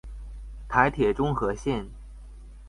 [0.67, 1.85] 台鐵中和線